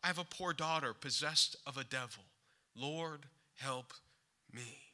[0.03, 2.23] I have a poor daughter possessed of a devil.
[2.75, 3.21] Lord,
[3.57, 3.93] help
[4.55, 4.85] me.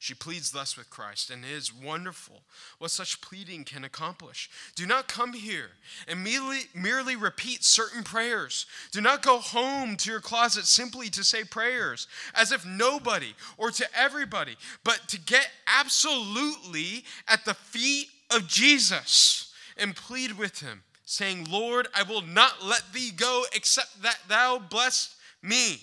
[0.00, 2.42] She pleads thus with Christ, and it is wonderful
[2.78, 4.48] what such pleading can accomplish.
[4.76, 5.70] Do not come here
[6.06, 8.66] and merely, merely repeat certain prayers.
[8.92, 13.72] Do not go home to your closet simply to say prayers, as if nobody or
[13.72, 20.84] to everybody, but to get absolutely at the feet of Jesus and plead with him,
[21.04, 25.80] saying, Lord, I will not let thee go except that thou bless me.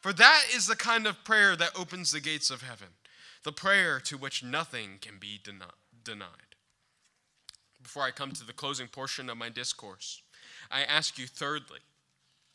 [0.00, 2.88] For that is the kind of prayer that opens the gates of heaven
[3.44, 5.40] the prayer to which nothing can be
[6.04, 6.28] denied.
[7.82, 10.22] Before I come to the closing portion of my discourse,
[10.70, 11.78] I ask you, thirdly,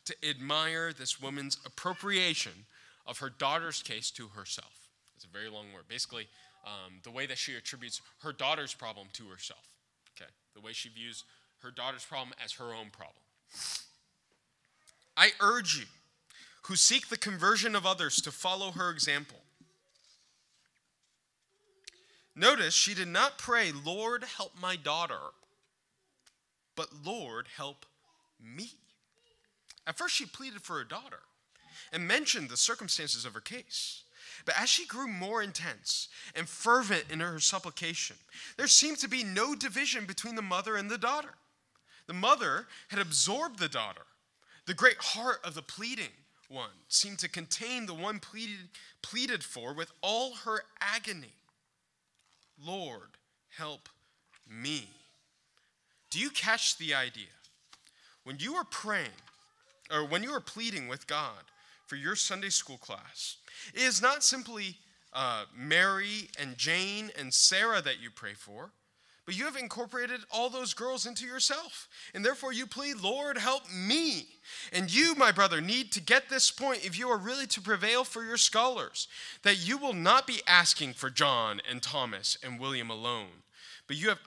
[0.06, 2.65] to admire this woman's appropriation
[3.08, 4.89] of her daughter's case to herself.
[5.15, 5.86] It's a very long word.
[5.88, 6.27] Basically,
[6.65, 9.67] um, the way that she attributes her daughter's problem to herself.
[10.15, 11.23] Okay, the way she views
[11.63, 13.23] her daughter's problem as her own problem.
[15.15, 15.86] I urge you,
[16.63, 19.39] who seek the conversion of others, to follow her example.
[22.36, 25.19] Notice she did not pray, Lord, help my daughter,
[26.76, 27.86] but Lord, help
[28.41, 28.71] me.
[29.86, 31.19] At first, she pleaded for her daughter
[31.91, 34.04] and mentioned the circumstances of her case.
[34.45, 38.15] But as she grew more intense and fervent in her supplication,
[38.58, 41.36] there seemed to be no division between the mother and the daughter.
[42.08, 44.06] The mother had absorbed the daughter.
[44.65, 46.12] The great heart of the pleading
[46.54, 48.70] one seemed to contain the one pleaded,
[49.02, 51.34] pleaded for with all her agony.
[52.63, 53.18] Lord,
[53.58, 53.89] help
[54.50, 54.88] me.
[56.10, 57.26] Do you catch the idea?
[58.24, 59.08] When you are praying,
[59.92, 61.44] or when you are pleading with God
[61.88, 63.38] for your Sunday school class,
[63.74, 64.78] it is not simply
[65.12, 68.72] uh, Mary and Jane and Sarah that you pray for.
[69.26, 71.88] But you have incorporated all those girls into yourself.
[72.14, 74.28] And therefore you plead, Lord, help me.
[74.74, 78.04] And you, my brother, need to get this point if you are really to prevail
[78.04, 79.08] for your scholars,
[79.44, 83.44] that you will not be asking for John and Thomas and William alone.
[83.88, 84.20] But you have,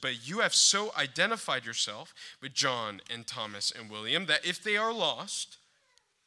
[0.00, 4.76] but you have so identified yourself with John and Thomas and William that if they
[4.76, 5.58] are lost,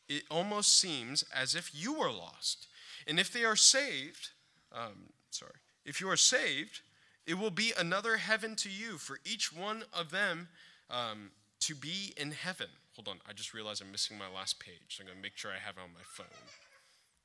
[0.07, 2.67] it almost seems as if you are lost.
[3.07, 4.29] And if they are saved,
[4.73, 5.53] um, sorry,
[5.85, 6.81] if you are saved,
[7.25, 10.47] it will be another heaven to you for each one of them
[10.89, 12.67] um, to be in heaven.
[12.93, 14.79] Hold on, I just realized I'm missing my last page.
[14.89, 16.25] So I'm going to make sure I have it on my phone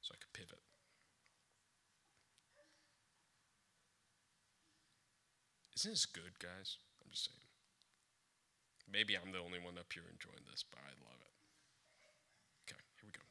[0.00, 0.58] so I can pivot.
[5.76, 6.76] Isn't this good, guys?
[7.04, 7.36] I'm just saying.
[8.92, 11.32] Maybe I'm the only one up here enjoying this, but I love it.
[12.66, 13.24] Okay, here we go.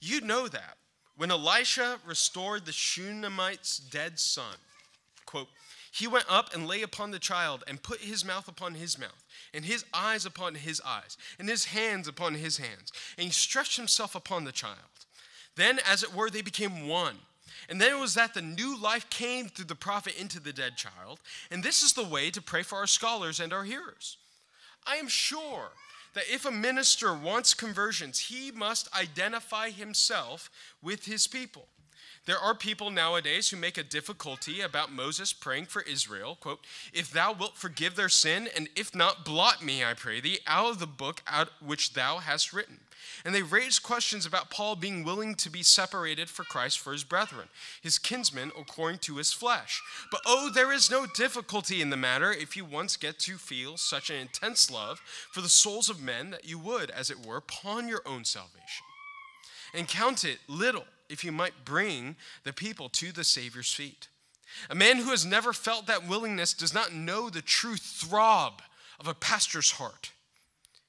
[0.00, 0.76] You know that
[1.16, 4.56] when Elisha restored the Shunammite's dead son,
[5.30, 5.48] Quote,
[5.92, 9.24] he went up and lay upon the child and put his mouth upon his mouth
[9.54, 13.76] and his eyes upon his eyes and his hands upon his hands and he stretched
[13.76, 15.06] himself upon the child.
[15.54, 17.14] Then as it were they became one.
[17.68, 20.76] And then it was that the new life came through the prophet into the dead
[20.76, 21.20] child.
[21.48, 24.16] And this is the way to pray for our scholars and our hearers.
[24.84, 25.68] I am sure
[26.14, 30.50] that if a minister wants conversions he must identify himself
[30.82, 31.68] with his people
[32.26, 36.36] there are people nowadays who make a difficulty about Moses praying for Israel.
[36.38, 36.60] Quote,
[36.92, 40.70] If thou wilt forgive their sin, and if not, blot me, I pray thee, out
[40.70, 42.80] of the book out which thou hast written.
[43.24, 47.04] And they raise questions about Paul being willing to be separated for Christ for his
[47.04, 47.48] brethren,
[47.80, 49.82] his kinsmen according to his flesh.
[50.10, 53.78] But oh, there is no difficulty in the matter if you once get to feel
[53.78, 57.40] such an intense love for the souls of men that you would, as it were,
[57.40, 58.86] pawn your own salvation.
[59.72, 64.08] And count it little if you might bring the people to the Savior's feet.
[64.68, 68.62] A man who has never felt that willingness does not know the true throb
[68.98, 70.12] of a pastor's heart.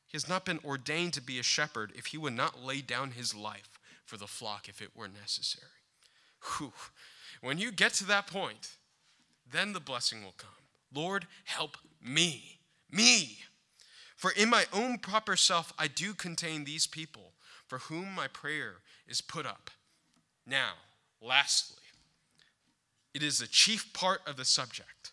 [0.08, 3.12] He has not been ordained to be a shepherd if he would not lay down
[3.12, 5.68] his life for the flock if it were necessary.
[6.58, 6.74] Whew.
[7.42, 8.76] When you get to that point,
[9.50, 10.50] then the blessing will come.
[10.94, 12.60] Lord, help me,
[12.92, 13.38] me.
[14.16, 17.34] For in my own proper self, I do contain these people
[17.68, 18.76] for whom my prayer
[19.08, 19.72] is put up.
[20.46, 20.74] Now,
[21.22, 21.78] lastly,
[23.14, 25.12] it is the chief part of the subject.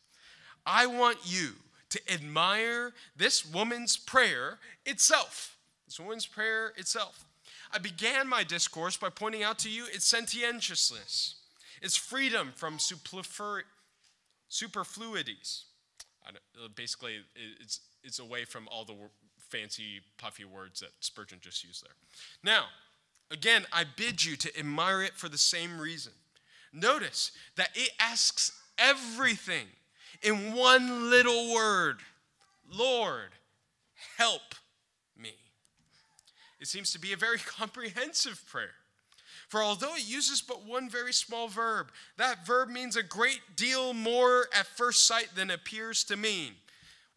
[0.64, 1.54] I want you
[1.90, 5.56] to admire this woman's prayer itself.
[5.86, 7.24] This woman's prayer itself.
[7.72, 11.36] I began my discourse by pointing out to you its sententiousness,
[11.82, 13.64] its freedom from superfluities.
[16.26, 17.18] Uh, basically,
[17.60, 18.94] it's, it's away from all the
[19.38, 21.94] fancy, puffy words that Spurgeon just used there.
[22.42, 22.66] Now,
[23.30, 26.12] Again, I bid you to admire it for the same reason.
[26.72, 29.66] Notice that it asks everything
[30.22, 31.98] in one little word
[32.70, 33.30] Lord,
[34.18, 34.54] help
[35.16, 35.32] me.
[36.60, 38.74] It seems to be a very comprehensive prayer.
[39.48, 43.94] For although it uses but one very small verb, that verb means a great deal
[43.94, 46.52] more at first sight than appears to mean.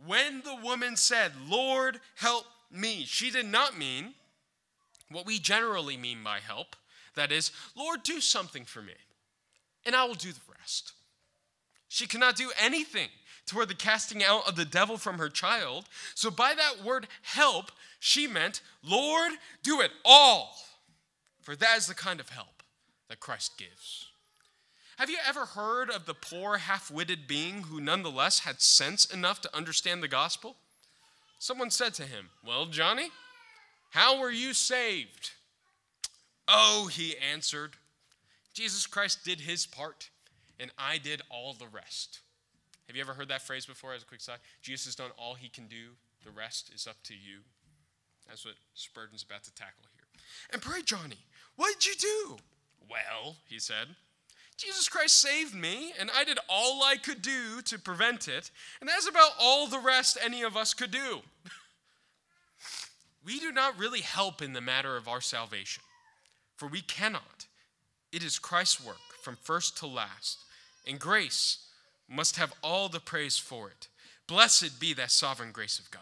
[0.05, 4.13] When the woman said, Lord, help me, she did not mean
[5.13, 6.75] what we generally mean by help
[7.15, 8.93] that is, Lord, do something for me,
[9.85, 10.93] and I will do the rest.
[11.87, 13.09] She cannot do anything
[13.45, 15.89] toward the casting out of the devil from her child.
[16.15, 20.55] So, by that word help, she meant, Lord, do it all.
[21.41, 22.63] For that is the kind of help
[23.09, 24.07] that Christ gives.
[24.97, 29.41] Have you ever heard of the poor, half witted being who nonetheless had sense enough
[29.41, 30.55] to understand the gospel?
[31.39, 33.09] Someone said to him, Well, Johnny,
[33.91, 35.31] how were you saved?
[36.47, 37.75] Oh, he answered,
[38.53, 40.09] Jesus Christ did his part,
[40.59, 42.19] and I did all the rest.
[42.87, 44.39] Have you ever heard that phrase before as a quick side?
[44.61, 45.91] Jesus has done all he can do,
[46.25, 47.39] the rest is up to you.
[48.27, 50.23] That's what Spurgeon's about to tackle here.
[50.53, 51.25] And pray, Johnny,
[51.57, 52.37] what did you do?
[52.89, 53.87] Well, he said,
[54.57, 58.89] Jesus Christ saved me, and I did all I could do to prevent it, and
[58.89, 61.21] that's about all the rest any of us could do.
[63.25, 65.83] we do not really help in the matter of our salvation,
[66.55, 67.47] for we cannot.
[68.11, 70.39] It is Christ's work from first to last,
[70.87, 71.59] and grace
[72.09, 73.87] must have all the praise for it.
[74.27, 76.01] Blessed be that sovereign grace of God.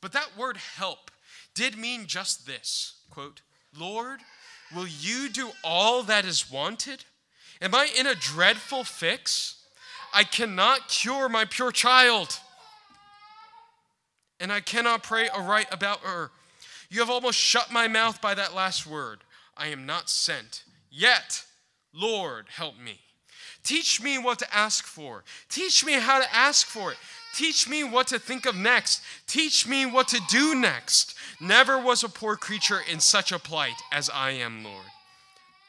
[0.00, 1.10] But that word help
[1.54, 3.40] did mean just this quote,
[3.76, 4.20] Lord,
[4.74, 7.04] will you do all that is wanted?
[7.62, 9.62] Am I in a dreadful fix?
[10.12, 12.38] I cannot cure my pure child,
[14.44, 16.30] and I cannot pray aright about her.
[16.90, 19.20] You have almost shut my mouth by that last word.
[19.56, 20.64] I am not sent.
[20.90, 21.46] Yet,
[21.94, 23.00] Lord, help me.
[23.62, 25.24] Teach me what to ask for.
[25.48, 26.98] Teach me how to ask for it.
[27.34, 29.00] Teach me what to think of next.
[29.26, 31.14] Teach me what to do next.
[31.40, 34.84] Never was a poor creature in such a plight as I am, Lord.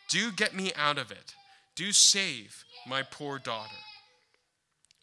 [0.09, 1.33] Do get me out of it.
[1.75, 3.84] Do save my poor daughter.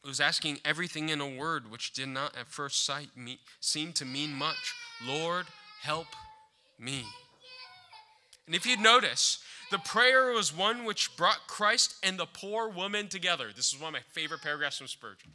[0.04, 3.08] It was asking everything in a word which did not at first sight
[3.60, 4.74] seem to mean much.
[5.06, 5.46] Lord,
[5.80, 6.08] help
[6.78, 7.04] me.
[8.46, 9.38] And if you'd notice,
[9.70, 13.50] the prayer was one which brought Christ and the poor woman together.
[13.54, 15.30] This is one of my favorite paragraphs from Spurgeon.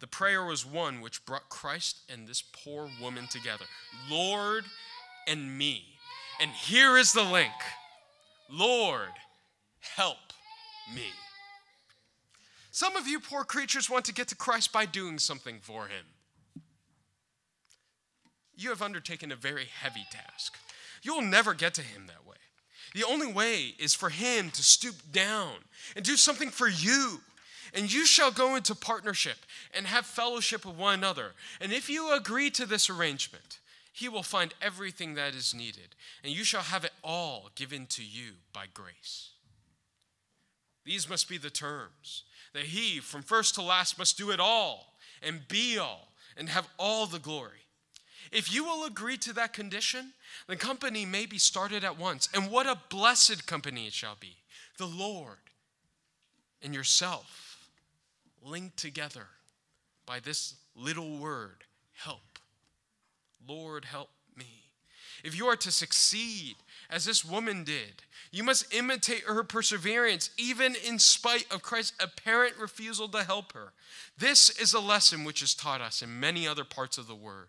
[0.00, 3.64] The prayer was one which brought Christ and this poor woman together.
[4.10, 4.64] Lord
[5.26, 5.84] and me.
[6.40, 7.52] And here is the link
[8.50, 9.10] Lord,
[9.80, 10.18] help
[10.94, 11.06] me.
[12.78, 16.62] Some of you poor creatures want to get to Christ by doing something for him.
[18.56, 20.56] You have undertaken a very heavy task.
[21.02, 22.36] You'll never get to him that way.
[22.94, 25.54] The only way is for him to stoop down
[25.96, 27.18] and do something for you.
[27.74, 29.38] And you shall go into partnership
[29.74, 31.32] and have fellowship with one another.
[31.60, 33.58] And if you agree to this arrangement,
[33.92, 38.04] he will find everything that is needed, and you shall have it all given to
[38.04, 39.30] you by grace.
[40.84, 42.22] These must be the terms
[42.54, 46.68] that he, from first to last, must do it all and be all and have
[46.78, 47.66] all the glory.
[48.30, 50.12] If you will agree to that condition,
[50.46, 52.28] the company may be started at once.
[52.34, 54.36] And what a blessed company it shall be!
[54.76, 55.38] The Lord
[56.62, 57.58] and yourself
[58.42, 59.26] linked together
[60.06, 62.38] by this little word, help.
[63.46, 64.64] Lord, help me.
[65.24, 66.56] If you are to succeed
[66.90, 72.56] as this woman did, you must imitate her perseverance, even in spite of Christ's apparent
[72.58, 73.72] refusal to help her.
[74.18, 77.48] This is a lesson which is taught us in many other parts of the Word.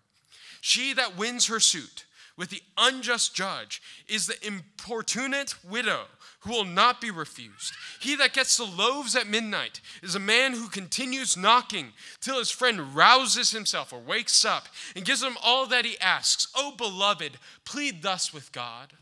[0.62, 2.06] She that wins her suit
[2.40, 6.06] with the unjust judge is the importunate widow
[6.42, 7.74] who will not be refused.
[8.00, 12.50] He that gets the loaves at midnight is a man who continues knocking till his
[12.50, 16.48] friend rouses himself or wakes up and gives him all that he asks.
[16.56, 18.94] Oh, beloved, plead thus with God.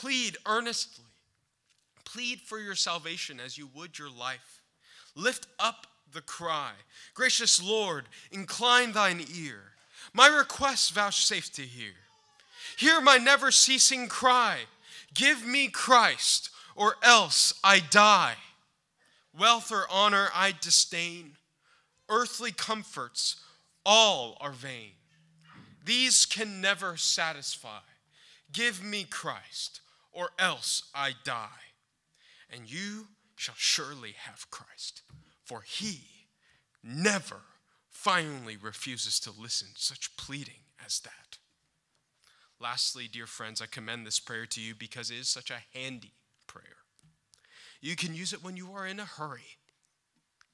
[0.00, 1.04] Plead earnestly.
[2.04, 4.62] Plead for your salvation as you would your life.
[5.16, 6.70] Lift up the cry.
[7.14, 9.58] Gracious Lord, incline thine ear.
[10.12, 11.94] My request vouchsafe to hear.
[12.76, 14.58] Hear my never ceasing cry.
[15.14, 18.36] Give me Christ, or else I die.
[19.36, 21.32] Wealth or honor I disdain.
[22.08, 23.42] Earthly comforts,
[23.84, 24.92] all are vain.
[25.84, 27.80] These can never satisfy.
[28.52, 29.80] Give me Christ,
[30.12, 31.74] or else I die.
[32.50, 35.02] And you shall surely have Christ,
[35.44, 36.00] for he
[36.82, 37.42] never
[37.90, 41.38] finally refuses to listen such pleading as that.
[42.60, 46.12] Lastly, dear friends, I commend this prayer to you because it is such a handy
[46.46, 46.78] prayer.
[47.80, 49.58] You can use it when you are in a hurry.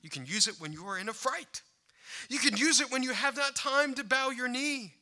[0.02, 1.62] You can use it when you are in a fright.
[2.28, 4.92] You can use it when you have not time to bow your knee.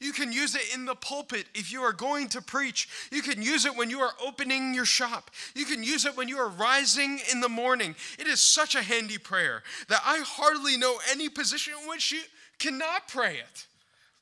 [0.00, 2.88] You can use it in the pulpit if you are going to preach.
[3.10, 5.30] You can use it when you are opening your shop.
[5.54, 7.94] You can use it when you are rising in the morning.
[8.18, 12.20] It is such a handy prayer that I hardly know any position in which you
[12.58, 13.66] cannot pray it.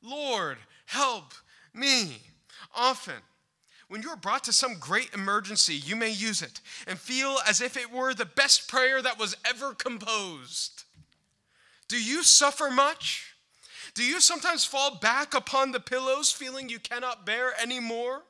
[0.02, 1.34] Lord, help
[1.74, 2.18] me.
[2.74, 3.22] Often,
[3.88, 7.60] when you are brought to some great emergency, you may use it and feel as
[7.60, 10.84] if it were the best prayer that was ever composed.
[11.88, 13.31] Do you suffer much?
[13.94, 18.22] Do you sometimes fall back upon the pillows feeling you cannot bear anymore?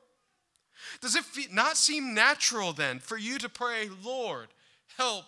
[1.01, 4.47] Does it not seem natural then for you to pray, Lord,
[4.97, 5.25] help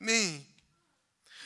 [0.00, 0.40] me?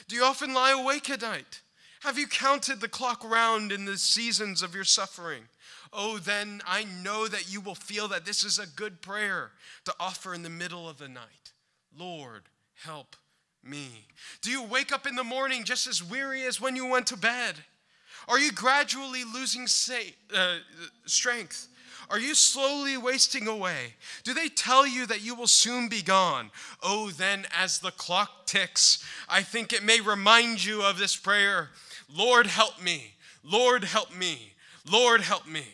[0.09, 1.61] Do you often lie awake at night?
[2.01, 5.45] Have you counted the clock round in the seasons of your suffering?
[5.93, 9.53] Oh, then I know that you will feel that this is a good prayer
[9.85, 11.53] to offer in the middle of the night.
[11.97, 12.43] Lord,
[12.83, 13.15] help
[13.63, 14.07] me.
[14.41, 17.17] Do you wake up in the morning just as weary as when you went to
[17.17, 17.57] bed?
[18.29, 20.59] Are you gradually losing say, uh,
[21.07, 21.69] strength?
[22.11, 23.95] Are you slowly wasting away?
[24.23, 26.51] Do they tell you that you will soon be gone?
[26.83, 31.71] Oh, then, as the clock ticks, I think it may remind you of this prayer
[32.15, 33.15] Lord, help me.
[33.43, 34.53] Lord, help me.
[34.91, 35.65] Lord, help me.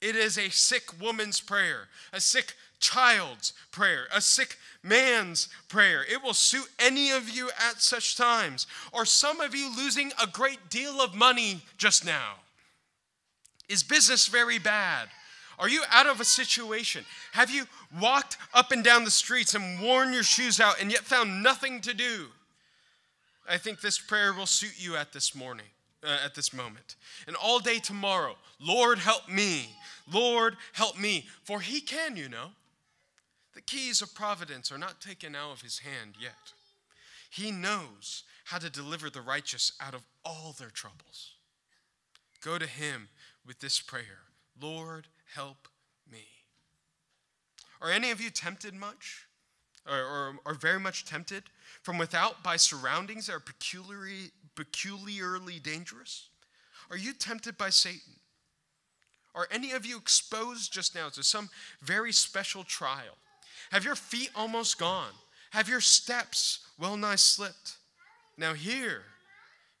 [0.00, 6.04] It is a sick woman's prayer, a sick child's prayer, a sick man's prayer.
[6.10, 8.66] It will suit any of you at such times.
[8.92, 12.34] Or some of you losing a great deal of money just now.
[13.68, 15.08] Is business very bad?
[15.58, 17.04] Are you out of a situation?
[17.32, 17.66] Have you
[18.00, 21.82] walked up and down the streets and worn your shoes out and yet found nothing
[21.82, 22.28] to do?
[23.48, 25.66] I think this prayer will suit you at this morning,
[26.02, 26.96] uh, at this moment.
[27.26, 29.68] And all day tomorrow, Lord, help me.
[30.10, 31.26] Lord, help me.
[31.44, 32.52] For He can, you know.
[33.54, 36.52] The keys of providence are not taken out of his hand yet.
[37.30, 41.34] He knows how to deliver the righteous out of all their troubles.
[42.42, 43.08] Go to him
[43.46, 44.24] with this prayer
[44.60, 45.68] Lord, help
[46.10, 46.26] me.
[47.80, 49.26] Are any of you tempted much?
[49.88, 51.44] Or, or are very much tempted
[51.82, 56.28] from without by surroundings that are peculiarly, peculiarly dangerous?
[56.90, 58.14] Are you tempted by Satan?
[59.34, 61.48] Are any of you exposed just now to some
[61.80, 63.16] very special trial?
[63.70, 65.12] Have your feet almost gone?
[65.50, 67.76] Have your steps well nigh slipped?
[68.36, 69.02] Now, here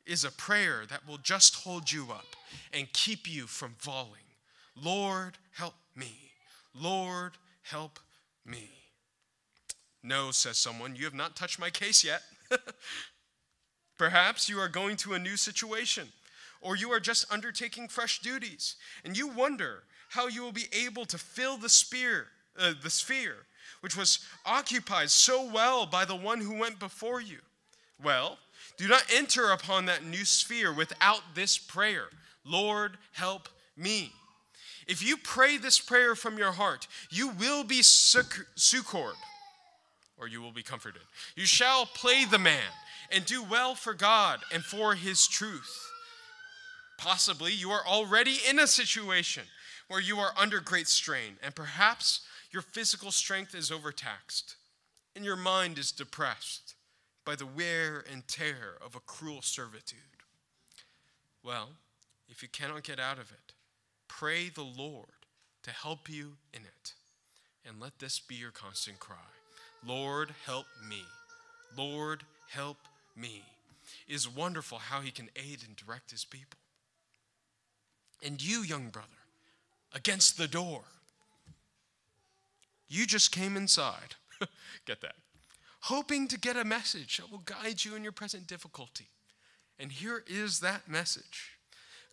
[0.06, 2.36] is a prayer that will just hold you up
[2.72, 4.12] and keep you from falling.
[4.80, 6.32] Lord, help me.
[6.74, 7.32] Lord,
[7.62, 7.98] help
[8.44, 8.70] me.
[10.02, 12.22] No, says someone, you have not touched my case yet.
[13.98, 16.08] Perhaps you are going to a new situation,
[16.60, 21.04] or you are just undertaking fresh duties, and you wonder how you will be able
[21.04, 22.28] to fill the sphere,
[22.58, 23.46] uh, the sphere
[23.80, 27.38] which was occupied so well by the one who went before you.
[28.02, 28.38] Well,
[28.76, 32.06] do not enter upon that new sphere without this prayer
[32.44, 34.12] Lord, help me.
[34.86, 39.14] If you pray this prayer from your heart, you will be succored,
[40.18, 41.02] or you will be comforted.
[41.36, 42.72] You shall play the man
[43.12, 45.90] and do well for God and for his truth.
[46.98, 49.44] Possibly you are already in a situation
[49.88, 52.20] where you are under great strain, and perhaps
[52.50, 54.56] your physical strength is overtaxed,
[55.14, 56.74] and your mind is depressed
[57.24, 59.98] by the wear and tear of a cruel servitude.
[61.44, 61.70] Well,
[62.28, 63.52] if you cannot get out of it,
[64.08, 65.06] pray the Lord
[65.62, 66.94] to help you in it.
[67.66, 69.16] And let this be your constant cry
[69.86, 71.02] Lord, help me.
[71.76, 72.78] Lord, help
[73.16, 73.42] me.
[74.08, 76.58] It is wonderful how he can aid and direct his people.
[78.22, 79.08] And you, young brother,
[79.94, 80.82] against the door,
[82.90, 84.16] you just came inside.
[84.86, 85.14] get that.
[85.84, 89.06] Hoping to get a message that will guide you in your present difficulty.
[89.78, 91.52] And here is that message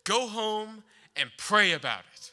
[0.04, 0.84] go home
[1.16, 2.32] and pray about it.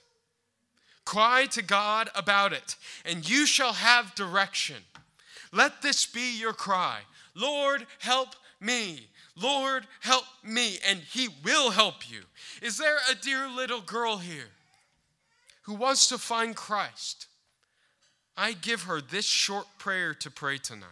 [1.03, 4.77] Cry to God about it, and you shall have direction.
[5.51, 6.99] Let this be your cry
[7.35, 8.29] Lord, help
[8.61, 9.07] me.
[9.35, 10.79] Lord, help me.
[10.87, 12.21] And He will help you.
[12.61, 14.51] Is there a dear little girl here
[15.63, 17.27] who wants to find Christ?
[18.37, 20.89] I give her this short prayer to pray tonight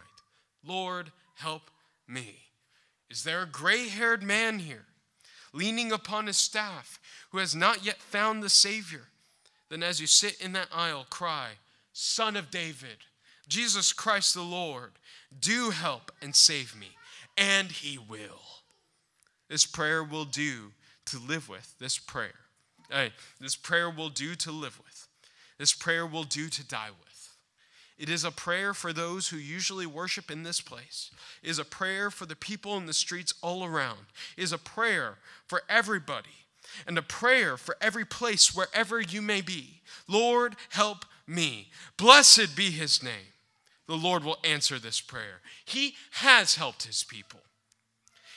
[0.66, 1.70] Lord, help
[2.08, 2.36] me.
[3.10, 4.86] Is there a gray haired man here,
[5.52, 6.98] leaning upon his staff,
[7.30, 9.02] who has not yet found the Savior?
[9.68, 11.50] Then, as you sit in that aisle, cry,
[11.92, 12.98] Son of David,
[13.48, 14.92] Jesus Christ the Lord,
[15.38, 16.88] do help and save me.
[17.36, 18.40] And he will.
[19.48, 20.72] This prayer will do
[21.06, 21.74] to live with.
[21.78, 22.34] This prayer.
[22.90, 25.08] Hey, this prayer will do to live with.
[25.58, 27.13] This prayer will do to die with.
[27.96, 31.10] It is a prayer for those who usually worship in this place.
[31.42, 34.00] It is a prayer for the people in the streets all around.
[34.36, 36.30] It is a prayer for everybody.
[36.86, 39.80] and a prayer for every place wherever you may be.
[40.08, 41.68] Lord, help me.
[41.96, 43.32] Blessed be his name.
[43.86, 45.40] The Lord will answer this prayer.
[45.64, 47.40] He has helped his people.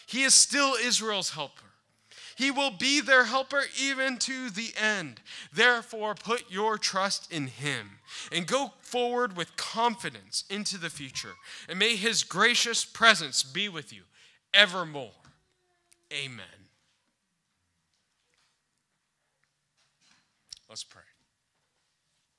[0.05, 1.66] He is still Israel's helper.
[2.37, 5.21] He will be their helper even to the end.
[5.51, 7.97] Therefore, put your trust in Him
[8.31, 11.33] and go forward with confidence into the future.
[11.67, 14.03] And may His gracious presence be with you
[14.53, 15.09] evermore.
[16.13, 16.45] Amen.
[20.69, 21.06] Let's pray.